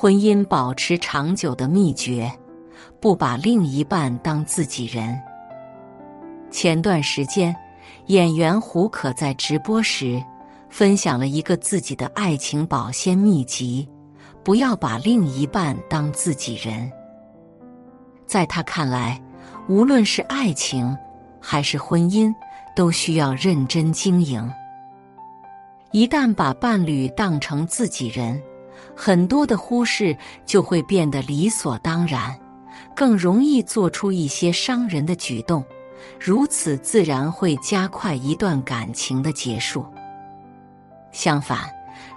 [0.00, 2.32] 婚姻保持长久的秘诀：
[3.00, 5.14] 不把另一半当自己人。
[6.50, 7.54] 前段时间，
[8.06, 10.18] 演员胡可在直播时
[10.70, 13.86] 分享了一个自己的爱情保鲜秘籍：
[14.42, 16.90] 不要把另一半当自己人。
[18.24, 19.20] 在他看来，
[19.68, 20.96] 无论是爱情
[21.38, 22.34] 还是婚姻，
[22.74, 24.50] 都需要认真经营。
[25.92, 28.42] 一旦把伴侣当成自己人，
[28.96, 32.38] 很多的忽视就会变得理所当然，
[32.94, 35.64] 更容易做出一些伤人的举动，
[36.18, 39.84] 如此自然会加快一段感情的结束。
[41.12, 41.58] 相反，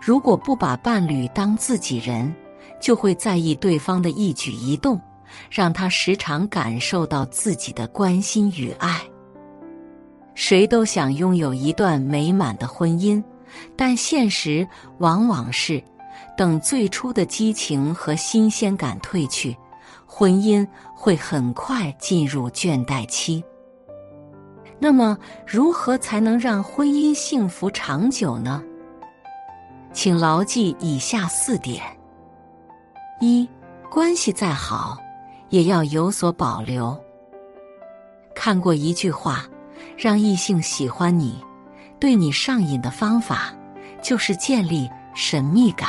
[0.02, 2.34] 如果不把伴侣当自己人，
[2.82, 5.00] 就会在意对方的一举一动，
[5.50, 9.02] 让他时常感受到自己的关心与爱。
[10.36, 13.24] 谁都想拥有一段美满的婚姻，
[13.76, 14.68] 但现实
[14.98, 15.82] 往往是。
[16.36, 19.56] 等最初的激情和新鲜感褪去，
[20.06, 23.44] 婚姻会很快进入倦怠期。
[24.80, 28.62] 那么，如何才能让婚姻幸福长久呢？
[29.94, 31.82] 请牢记以下四点：
[33.22, 33.48] 一、
[33.90, 34.98] 关系再好，
[35.50, 37.00] 也要有所保留。
[38.36, 39.46] 看过一句话，
[39.96, 41.42] 让异性喜欢你、
[42.00, 43.54] 对你上瘾的方法，
[44.02, 45.88] 就是建立神秘感。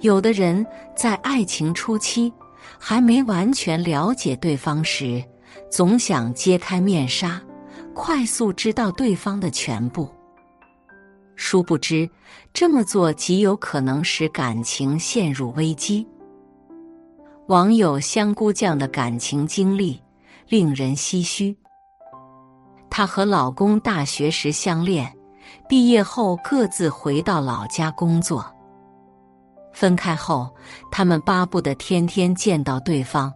[0.00, 2.32] 有的人在爱情初期
[2.78, 5.22] 还没完全了解对方时，
[5.70, 7.40] 总想揭开面纱，
[7.94, 10.08] 快速知道对方的全部。
[11.34, 12.08] 殊不知，
[12.52, 16.06] 这么做极有可能使感情陷入危机。
[17.46, 20.00] 网友香菇酱的感情经历
[20.48, 21.56] 令人唏嘘。
[22.90, 25.12] 她和老公大学时相恋，
[25.68, 28.44] 毕业后各自回到老家工作。
[29.78, 30.50] 分开后，
[30.90, 33.32] 他们巴不得天天见到对方，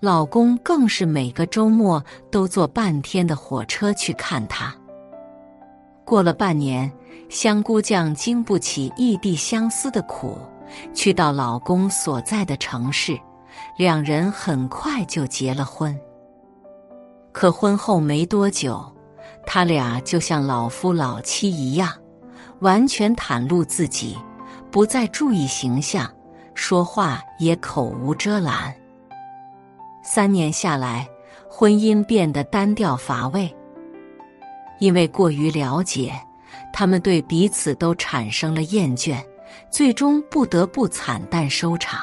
[0.00, 4.74] 老公更是每个周末都坐半天的火车去看她。
[6.04, 6.92] 过了半年，
[7.30, 10.36] 香菇酱经不起异地相思的苦，
[10.92, 13.18] 去到老公所在的城市，
[13.78, 15.98] 两人很快就结了婚。
[17.32, 18.84] 可婚后没多久，
[19.46, 21.90] 他俩就像老夫老妻一样，
[22.60, 24.18] 完全袒露自己。
[24.70, 26.10] 不再注意形象，
[26.54, 28.74] 说话也口无遮拦。
[30.02, 31.08] 三年下来，
[31.48, 33.54] 婚姻变得单调乏味。
[34.78, 36.12] 因为过于了解，
[36.72, 39.22] 他们对彼此都产生了厌倦，
[39.70, 42.00] 最终不得不惨淡收场。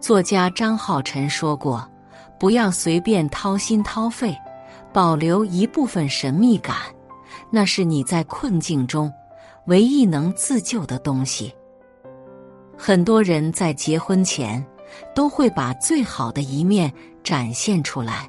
[0.00, 1.88] 作家张浩晨说过
[2.40, 4.36] ：“不要随便掏心掏肺，
[4.92, 6.76] 保留一部分神秘感，
[7.50, 9.12] 那是你在困境中。”
[9.68, 11.54] 唯一能自救的东西。
[12.76, 14.64] 很多人在结婚前
[15.14, 16.90] 都会把最好的一面
[17.22, 18.26] 展现出来，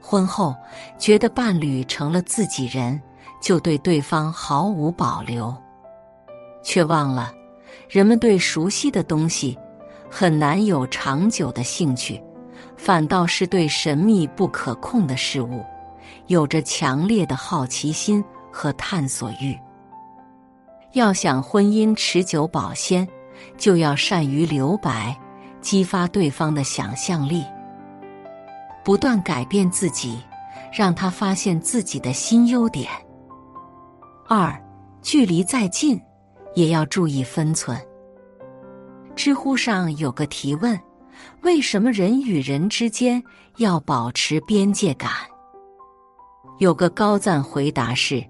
[0.00, 0.54] 婚后
[0.98, 2.98] 觉得伴侣成了自己人，
[3.38, 5.54] 就对对方毫无保留，
[6.62, 7.34] 却忘了
[7.86, 9.58] 人们对熟悉的东西
[10.10, 12.18] 很难有长久的兴趣，
[12.78, 15.62] 反倒是对神秘不可控的事物
[16.28, 19.54] 有着强烈的好奇心和探索欲。
[20.92, 23.06] 要想婚姻持久保鲜，
[23.58, 25.14] 就要善于留白，
[25.60, 27.44] 激发对方的想象力，
[28.84, 30.18] 不断改变自己，
[30.72, 32.90] 让他发现自己的新优点。
[34.26, 34.58] 二，
[35.02, 36.00] 距离再近，
[36.54, 37.78] 也要注意分寸。
[39.14, 40.78] 知乎上有个提问：
[41.42, 43.22] 为什么人与人之间
[43.58, 45.10] 要保持边界感？
[46.58, 48.24] 有个高赞回答是。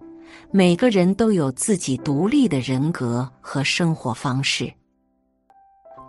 [0.51, 4.73] 每个人都有自己独立的人格和生活方式，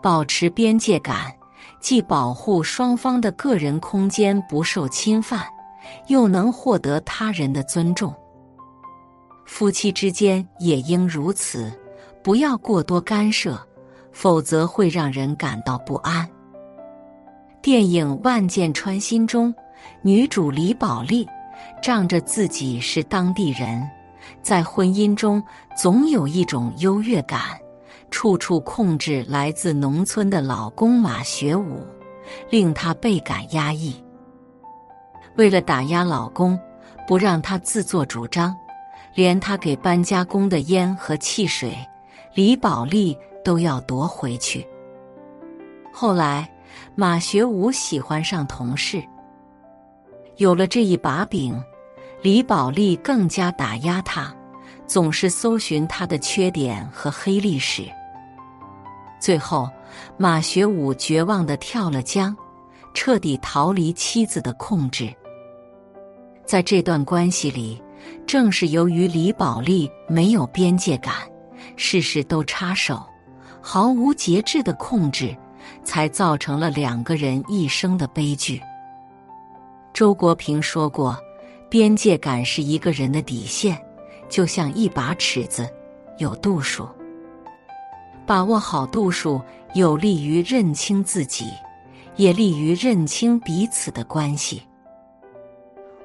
[0.01, 1.33] 保持边界感，
[1.79, 5.45] 既保护双方的个人空间不受侵犯，
[6.07, 8.13] 又能获得他人的尊重。
[9.45, 11.71] 夫妻之间也应如此，
[12.23, 13.57] 不要过多干涉，
[14.11, 16.29] 否则会让人感到不安。
[17.61, 19.53] 电影《万箭穿心》中，
[20.01, 21.27] 女主李宝莉
[21.81, 23.89] 仗着自己是当地人。
[24.41, 25.43] 在婚姻中，
[25.75, 27.41] 总有一种优越感，
[28.09, 31.85] 处处控制来自农村的老公马学武，
[32.49, 34.03] 令她倍感压抑。
[35.35, 36.59] 为了打压老公，
[37.07, 38.55] 不让他自作主张，
[39.13, 41.77] 连他给搬家工的烟和汽水，
[42.33, 44.67] 李宝莉都要夺回去。
[45.93, 46.49] 后来，
[46.95, 49.03] 马学武喜欢上同事，
[50.37, 51.59] 有了这一把柄。
[52.21, 54.33] 李宝莉更加打压他，
[54.87, 57.83] 总是搜寻他的缺点和黑历史。
[59.19, 59.69] 最后，
[60.17, 62.35] 马学武绝望的跳了江，
[62.93, 65.13] 彻底逃离妻子的控制。
[66.43, 67.81] 在这段关系里，
[68.25, 71.13] 正是由于李宝莉没有边界感，
[71.75, 73.03] 事事都插手，
[73.61, 75.35] 毫无节制的控制，
[75.83, 78.59] 才造成了两个人一生的悲剧。
[79.93, 81.17] 周国平说过
[81.69, 83.77] ：“边界感是一个人的底线，
[84.29, 85.69] 就像一把尺子，
[86.17, 86.87] 有度数。
[88.25, 89.41] 把握好度数，
[89.73, 91.45] 有利于认清自己，
[92.15, 94.61] 也利于认清彼此的关系。”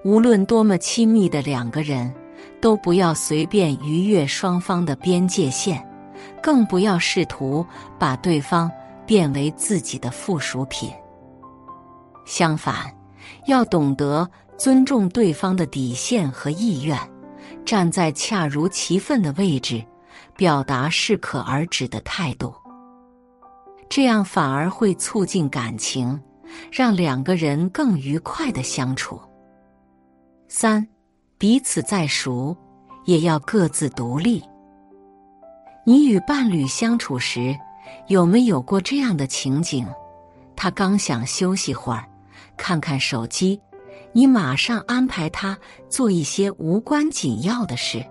[0.05, 2.13] 无论多么亲密的两个人，
[2.61, 5.85] 都不要随便逾越双方的边界线，
[6.43, 7.65] 更不要试图
[8.01, 8.69] 把对方
[9.07, 10.91] 变为自己的附属品。
[12.25, 12.93] 相反，
[13.47, 16.99] 要懂得尊重对方的底线和意愿，
[17.65, 19.85] 站在恰如其分的位置，
[20.37, 22.55] 表达适可而止的态度。
[23.89, 26.19] 这样反而会促进感情，
[26.71, 29.21] 让两个人更愉快的相处。
[30.49, 30.87] 三，
[31.37, 32.57] 彼此再熟，
[33.05, 34.43] 也要各自独立。
[35.85, 37.55] 你与伴侣相处时，
[38.07, 39.87] 有没有过这样的情景？
[40.55, 42.09] 他刚想休息会儿，
[42.57, 43.61] 看看手机，
[44.13, 48.05] 你马上安排他做一些无关紧要的事。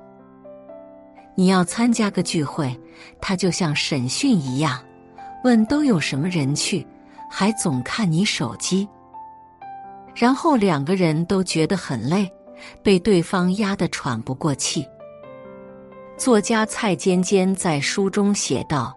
[1.36, 2.78] 你要参加个聚会，
[3.22, 4.80] 他就像审讯一样，
[5.44, 6.86] 问都有什么人去，
[7.30, 8.88] 还总看你手机。
[10.14, 12.30] 然后两个人都觉得很累，
[12.84, 14.86] 被对方压得喘不过气。
[16.18, 18.96] 作家蔡坚坚在书中写道：“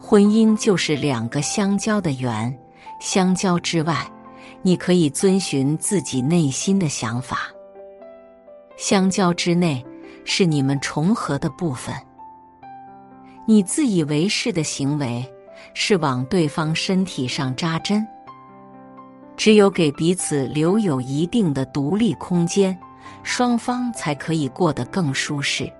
[0.00, 2.58] 婚姻就是两个相交的圆，
[2.98, 4.10] 相交之外，
[4.66, 7.36] 你可以遵循自己内心的想法；
[8.78, 9.84] 相交之内，
[10.24, 11.94] 是你们重合的部分。
[13.46, 15.22] 你自以为是的行为，
[15.74, 18.04] 是往对方身体上扎针。”
[19.36, 22.78] 只有给彼此留有一定的独立空间，
[23.22, 25.70] 双方才可以过得更舒适。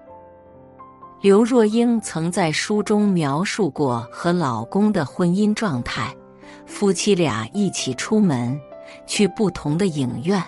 [1.22, 6.14] 刘若英曾在书中描述过和老公的婚姻状态：
[6.66, 8.60] 夫妻俩一起出门，
[9.06, 10.42] 去不同的影院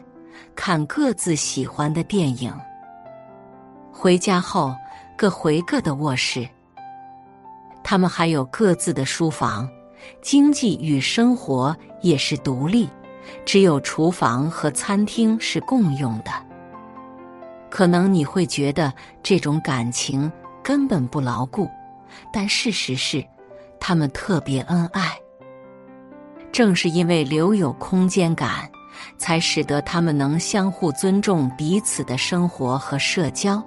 [0.55, 2.53] 看各自喜欢的电影，
[3.93, 4.75] 回家后
[5.17, 6.49] 各回各的卧室。
[7.85, 9.69] 他们还有各自的书房。
[10.23, 12.89] 经济与生活也是独立，
[13.45, 16.31] 只有厨房和餐厅是共用的。
[17.69, 20.31] 可能你会觉得这种感情
[20.63, 21.69] 根本不牢固，
[22.33, 23.25] 但事实是，
[23.81, 25.19] 他们特别恩爱。
[26.53, 28.71] 正是因为留有空间感，
[29.19, 33.63] 才使得他们能相互尊重彼此的生活和社交，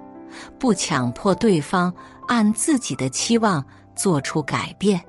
[0.58, 1.92] 不强迫对方
[2.26, 5.00] 按自己的期望做出改变。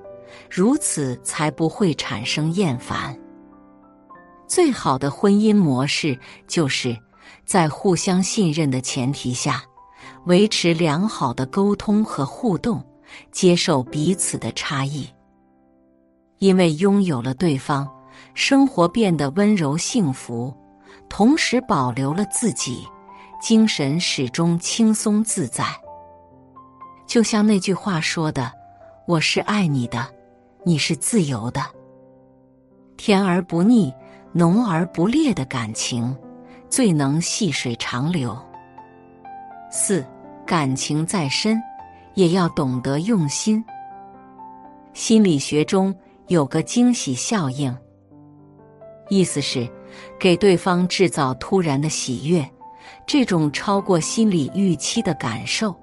[0.49, 3.17] 如此才不会产生厌烦。
[4.47, 6.97] 最好的婚姻模式就是
[7.45, 9.63] 在互相信任的前提下，
[10.25, 12.83] 维持良好的沟通和互动，
[13.31, 15.07] 接受彼此的差异。
[16.41, 17.87] 因为拥有了对方，
[18.33, 20.51] 生活变得温柔幸福，
[21.07, 22.83] 同时保留了自己，
[23.39, 25.63] 精神始终轻松自在。
[27.05, 28.51] 就像那句话说的
[29.05, 30.05] ：“我是爱你的。”
[30.65, 31.61] 你是自由的，
[32.97, 33.91] 甜而不腻、
[34.31, 36.15] 浓而不烈的感情，
[36.69, 38.35] 最能细水长流。
[39.71, 40.05] 四，
[40.45, 41.59] 感情再深，
[42.13, 43.63] 也要懂得用心。
[44.93, 45.95] 心理学中
[46.31, 47.77] 有个惊喜效应，
[49.09, 49.69] 意思是
[50.17, 52.49] 给对方制造突然的喜悦，
[53.05, 55.75] 这种超过心理预期的感受，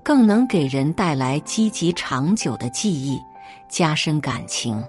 [0.00, 3.18] 更能给人带来积极长久的记忆。
[3.68, 4.82] 加深感情。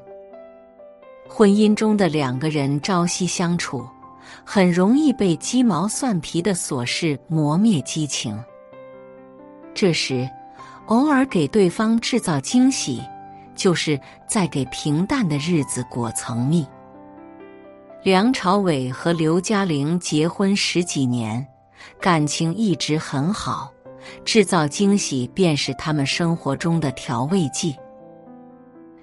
[1.27, 3.83] 婚姻中的两个人朝夕相处，
[4.45, 8.37] 很容易被鸡毛蒜皮的琐事磨灭激情。
[9.73, 10.29] 这时，
[10.85, 13.01] 偶尔给对方制造惊喜，
[13.59, 16.65] 就是在给平淡的日子裹层蜜。
[18.01, 21.45] 梁朝伟和刘嘉玲结婚十几年，
[21.99, 23.69] 感情一直很好，
[24.23, 27.75] 制造惊喜便是他们生活中的调味剂。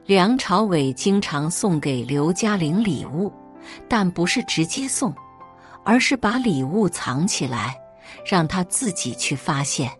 [0.07, 3.31] 梁朝伟经常送给刘嘉玲礼物，
[3.87, 5.15] 但不是直接送，
[5.85, 7.79] 而是把礼物藏起来，
[8.25, 9.91] 让他自己去发现。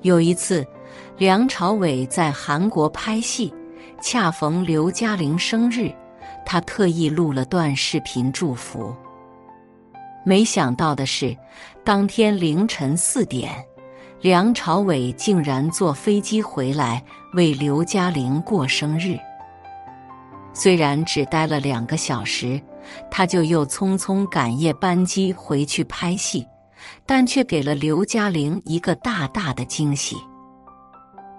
[0.00, 0.64] 有一次，
[1.18, 3.50] 梁朝伟在韩国拍戏，
[4.02, 5.90] 恰逢刘嘉玲生日，
[6.44, 8.94] 他特意录了段视频祝福。
[10.26, 11.34] 没想到的是，
[11.82, 13.50] 当天凌晨四点，
[14.20, 19.18] 梁朝伟竟然坐飞机回来为刘嘉玲过生日。
[20.52, 22.60] 虽然只待了两个小时，
[23.10, 26.46] 他就又匆匆赶夜班机回去拍戏，
[27.06, 30.14] 但却给了刘嘉玲一个大大的惊喜。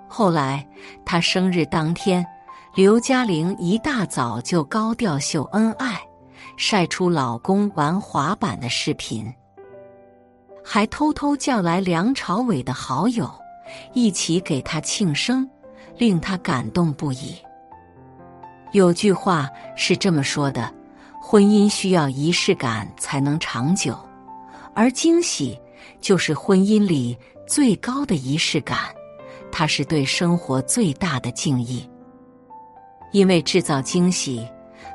[0.08, 0.66] 后来，
[1.06, 2.26] 他生日当天，
[2.74, 6.00] 刘嘉玲一大早就高调秀恩爱，
[6.56, 9.32] 晒出老公玩滑板的视频，
[10.64, 13.30] 还偷偷叫来梁朝伟的好友
[13.94, 15.48] 一起给他庆生，
[15.98, 17.36] 令他感动不已。
[18.72, 20.74] 有句话是这么说的：
[21.22, 23.98] 婚姻需要仪式感才能长久，
[24.74, 25.60] 而惊喜
[26.00, 28.80] 就是婚姻里最高的仪式感。
[29.52, 31.90] 它是对生活最大的敬意，
[33.12, 34.48] 因为制造惊喜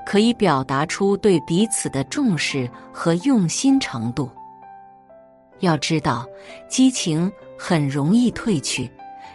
[0.07, 4.31] 可以表达出对彼此的重视和用心程度。
[5.61, 6.27] 要知道，
[6.69, 8.91] 激情很容易褪去，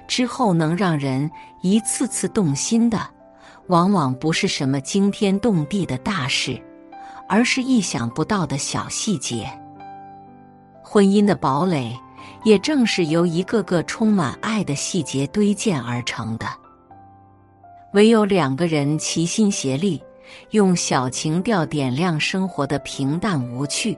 [0.08, 1.30] 之后能让人
[1.62, 3.00] 一次次动心的，
[3.68, 6.62] 往往不是什么惊天动地的大事，
[7.28, 9.48] 而是意想不到的小细节。
[10.82, 11.98] 婚姻的堡垒。
[12.44, 16.46] 也正是由一个个充满爱的细节堆建而成的。
[17.94, 20.02] 唯有两个人齐心协力，
[20.52, 23.98] 用小情调点亮生活的平淡无趣，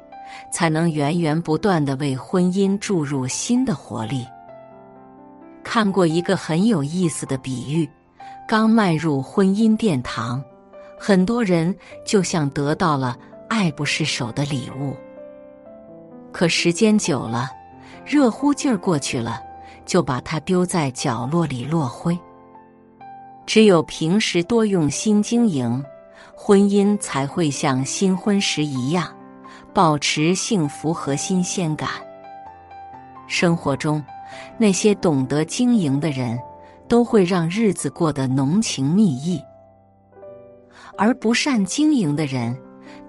[0.53, 4.25] 才能源源不断的为婚姻注入新的活力。
[5.63, 7.89] 看过一个很有意思的比喻：
[8.47, 10.41] 刚迈入婚姻殿堂，
[10.97, 13.17] 很多人就像得到了
[13.49, 14.95] 爱不释手的礼物，
[16.31, 17.49] 可时间久了。
[18.09, 19.39] 热乎劲儿过去了，
[19.85, 22.17] 就把它丢在角落里落灰。
[23.45, 25.85] 只有平时多用心经营，
[26.33, 29.07] 婚姻才会像新婚时一样，
[29.75, 31.87] 保持幸福和新鲜感。
[33.27, 34.03] 生活中，
[34.57, 36.39] 那些懂得经营的人，
[36.87, 39.39] 都会让日子过得浓情蜜意；
[40.97, 42.59] 而不善经营的人，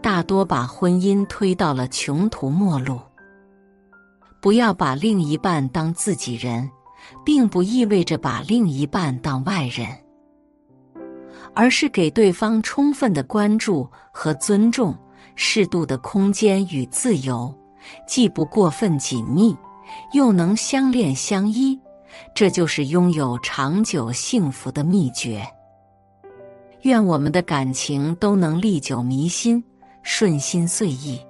[0.02, 3.00] 大多把婚姻推到了穷途末路。
[4.40, 6.70] 不要把另一半当自己人，
[7.24, 9.86] 并不意味着把另一半当外人，
[11.54, 14.96] 而是给对方充分的关注和尊重，
[15.34, 17.54] 适度的空间与自由，
[18.06, 19.56] 既不过分紧密，
[20.12, 21.78] 又能相恋相依，
[22.34, 25.46] 这就是拥有长久幸福的秘诀。
[26.82, 29.62] 愿我们的感情都能历久弥新，
[30.02, 31.20] 顺心遂意。